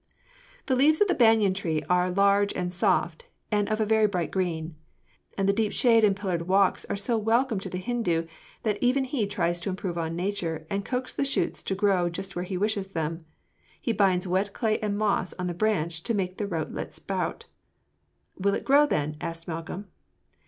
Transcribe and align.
"The 0.65 0.75
leaves 0.75 0.99
of 0.99 1.07
the 1.07 1.13
banyan 1.13 1.53
tree 1.53 1.83
are 1.87 2.09
large 2.09 2.51
and 2.55 2.73
soft 2.73 3.27
and 3.51 3.69
of 3.69 3.79
a 3.79 3.85
very 3.85 4.07
bright 4.07 4.31
green, 4.31 4.75
and 5.37 5.47
the 5.47 5.53
deep 5.53 5.71
shade 5.71 6.03
and 6.03 6.15
pillared 6.15 6.47
walks 6.47 6.85
are 6.85 6.95
so 6.95 7.19
welcome 7.19 7.59
to 7.59 7.69
the 7.69 7.77
Hindu 7.77 8.25
that 8.63 8.79
he 8.81 8.89
even 8.89 9.29
tries 9.29 9.59
to 9.59 9.69
improve 9.69 9.99
on 9.99 10.15
Nature 10.15 10.65
and 10.71 10.83
coax 10.83 11.13
the 11.13 11.23
shoots 11.23 11.61
to 11.61 11.75
grow 11.75 12.09
just 12.09 12.35
where 12.35 12.41
he 12.45 12.57
wishes 12.57 12.87
them. 12.87 13.25
He 13.79 13.93
binds 13.93 14.25
wet 14.25 14.53
clay 14.53 14.79
and 14.79 14.97
moss 14.97 15.35
on 15.35 15.45
the 15.45 15.53
branch 15.53 16.01
to 16.05 16.15
make 16.15 16.39
the 16.39 16.47
rootlet 16.47 16.95
sprout." 16.95 17.45
"Will 18.39 18.55
it 18.55 18.65
grow 18.65 18.87
then?" 18.87 19.17
asked 19.21 19.47
Malcolm. 19.47 19.85